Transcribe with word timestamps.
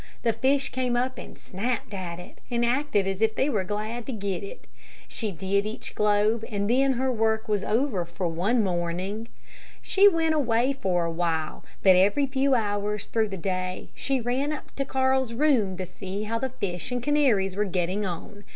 The 0.23 0.33
fish 0.33 0.71
came 0.71 0.97
up 0.97 1.19
and 1.19 1.37
snapped 1.37 1.93
at 1.93 2.17
it, 2.17 2.39
and 2.49 2.65
acted 2.65 3.05
as 3.05 3.21
if 3.21 3.35
they 3.35 3.51
were 3.51 3.63
glad 3.63 4.07
to 4.07 4.11
get 4.11 4.41
it. 4.41 4.65
She 5.07 5.31
did 5.31 5.67
each 5.67 5.93
globe 5.93 6.43
and 6.49 6.67
then 6.67 6.93
her 6.93 7.11
work 7.11 7.47
was 7.47 7.63
over 7.63 8.03
for 8.05 8.27
one 8.27 8.63
morning. 8.63 9.27
She 9.79 10.07
went 10.07 10.33
away 10.33 10.73
for 10.73 11.05
a 11.05 11.11
while, 11.11 11.63
but 11.83 11.95
every 11.95 12.25
few 12.25 12.55
hours 12.55 13.05
through 13.05 13.27
the 13.29 13.37
day 13.37 13.89
she 13.93 14.19
ran 14.19 14.51
up 14.51 14.73
to 14.77 14.85
Carl's 14.85 15.33
room 15.33 15.77
to 15.77 15.85
see 15.85 16.23
how 16.23 16.39
the 16.39 16.49
fish 16.49 16.91
and 16.91 17.03
canaries 17.03 17.55
were 17.55 17.63
getting 17.65 18.03
on. 18.03 18.43